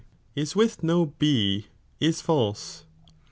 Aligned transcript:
is 0.35 0.55
with 0.55 0.81
no 0.81 1.05
B 1.05 1.67
is 1.99 2.23
fabe. 2.23 2.85